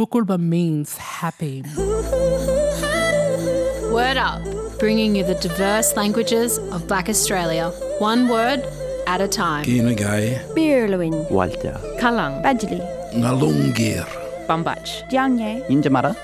[0.00, 1.60] Bukulba means happy.
[3.92, 4.40] Word Up,
[4.78, 8.64] bringing you the diverse languages of Black Australia, one word
[9.06, 9.62] at a time.
[9.66, 12.80] Kinagai, Birluin, Walter, Kalang, Badjali,
[13.12, 14.08] Ngalungir,
[14.48, 16.16] Bambach, Jiangye, Injamara,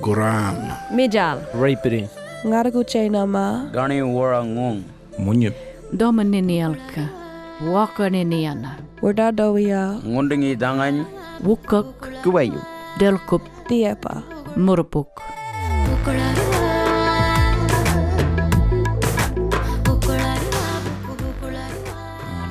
[0.00, 2.08] Guram, Mijal, Rapiri,
[2.46, 4.84] Ngaraguche nama, Gani Warangong,
[5.18, 5.54] Munyip,
[5.92, 7.10] Domininialka,
[7.62, 11.04] Wakaniniana, Wardadawia, Ngundingi Dangan,
[11.42, 12.62] Wukuk, Kuwayu,
[12.98, 14.22] Delkup, Diepa.
[14.54, 15.08] Murpuk.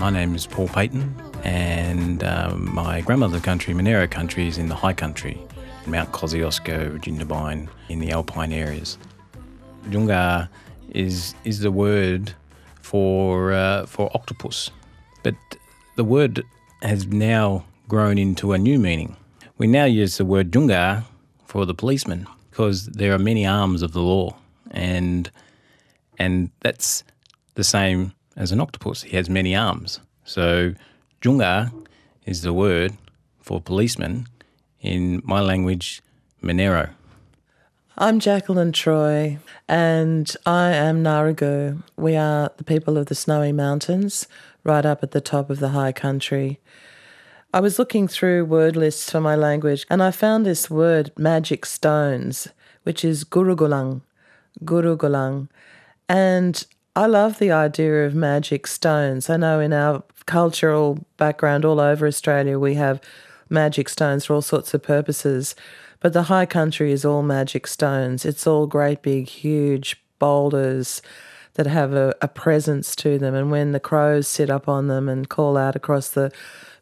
[0.00, 4.74] My name is Paul Payton, and um, my grandmother country, Monaro country, is in the
[4.74, 5.40] high country,
[5.86, 8.98] Mount Kosciuszko, Jindabyne, in the alpine areas.
[9.90, 10.48] Junga
[10.90, 12.34] is is the word
[12.80, 14.72] for uh, for octopus,
[15.22, 15.36] but
[15.94, 16.42] the word
[16.82, 19.16] has now grown into a new meaning.
[19.58, 21.04] We now use the word junga
[21.46, 24.36] for the policeman because there are many arms of the law,
[24.70, 25.30] and
[26.18, 27.04] and that's
[27.54, 29.02] the same as an octopus.
[29.02, 30.00] He has many arms.
[30.24, 30.74] So,
[31.20, 31.72] junga
[32.24, 32.96] is the word
[33.40, 34.26] for policeman
[34.80, 36.02] in my language,
[36.40, 36.90] Monaro.
[37.98, 41.82] I'm Jakelin Troy, and I am Ngarigu.
[41.96, 44.26] We are the people of the Snowy Mountains,
[44.64, 46.58] right up at the top of the high country.
[47.54, 51.66] I was looking through word lists for my language, and I found this word, magic
[51.66, 52.48] stones,
[52.84, 54.00] which is gurugulang,
[54.64, 55.48] gurugulang.
[56.08, 56.64] And
[56.96, 59.28] I love the idea of magic stones.
[59.28, 63.02] I know in our cultural background all over Australia, we have
[63.50, 65.54] magic stones for all sorts of purposes.
[66.00, 68.24] But the high country is all magic stones.
[68.24, 71.02] It's all great big, huge boulders
[71.54, 73.34] that have a, a presence to them.
[73.34, 76.32] And when the crows sit up on them and call out across the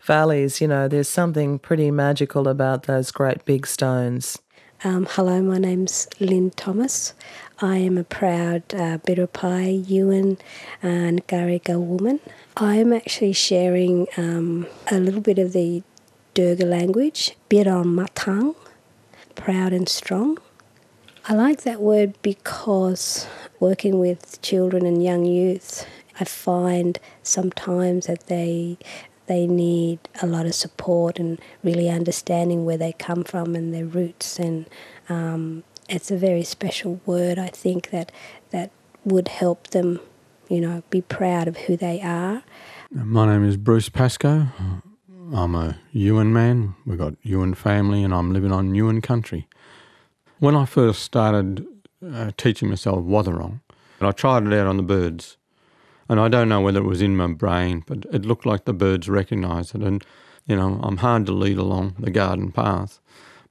[0.03, 4.39] valleys, you know, there's something pretty magical about those great big stones.
[4.83, 7.13] Um, hello, my name's Lynn Thomas.
[7.61, 10.39] I am a proud uh, Biripai, Yuin,
[10.83, 12.19] and Gariga woman.
[12.57, 15.83] I'm actually sharing um, a little bit of the
[16.35, 18.55] Dhurga language, Biron Matang,
[19.35, 20.39] proud and strong.
[21.29, 23.27] I like that word because
[23.61, 25.87] working with children and young youth,
[26.19, 28.79] I find sometimes that they
[29.27, 33.85] they need a lot of support and really understanding where they come from and their
[33.85, 34.69] roots and
[35.09, 38.11] um, it's a very special word I think that
[38.51, 38.73] that
[39.05, 40.01] would help them
[40.49, 42.43] you know be proud of who they are
[42.93, 44.49] My name is Bruce Pascoe.
[45.33, 46.75] I'm a Yuin man.
[46.85, 49.47] We've got Yuin family, and I'm living on Yuin country.
[50.41, 51.65] When I first started
[52.05, 53.61] uh, teaching myself Wathaurong,
[53.99, 55.37] and I tried it out on the birds,
[56.09, 58.73] and I don't know whether it was in my brain, but it looked like the
[58.73, 59.83] birds recognised it.
[59.83, 60.05] And
[60.47, 63.01] you know, I'm hard to lead along the garden path,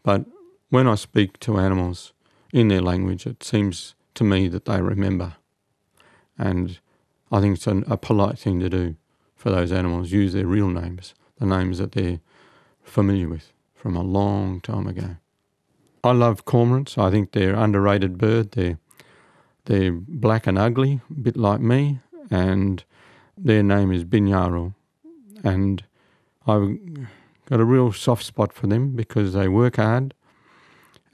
[0.03, 0.25] but
[0.69, 2.13] when I speak to animals
[2.51, 5.35] in their language, it seems to me that they remember,
[6.37, 6.79] and
[7.31, 8.95] I think it's an, a polite thing to do
[9.35, 10.11] for those animals.
[10.11, 12.19] Use their real names, the names that they're
[12.83, 15.15] familiar with from a long time ago.
[16.03, 16.97] I love cormorants.
[16.97, 18.51] I think they're underrated bird.
[18.51, 18.77] They're
[19.65, 21.99] they're black and ugly, a bit like me,
[22.31, 22.83] and
[23.37, 24.73] their name is Binyaru.
[25.43, 25.83] And
[26.47, 26.79] I've
[27.45, 30.13] got a real soft spot for them because they work hard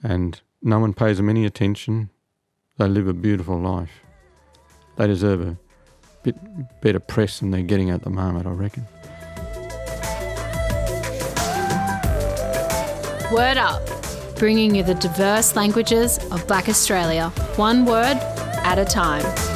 [0.02, 2.10] and no one pays them any attention.
[2.78, 3.92] They live a beautiful life.
[4.96, 5.58] They deserve a
[6.24, 6.36] bit
[6.82, 8.86] better press than they're getting at the moment, I reckon.
[13.32, 13.82] Word Up,
[14.36, 18.18] bringing you the diverse languages of Black Australia, one word
[18.64, 19.55] at a time.